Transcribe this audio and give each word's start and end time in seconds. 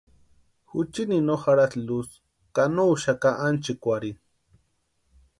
Juchini 0.71 1.17
no 1.25 1.35
jarhasti 1.43 1.79
luz 1.87 2.09
ka 2.55 2.63
no 2.73 2.83
úxaka 2.93 3.29
ánchikwarhini. 3.45 4.21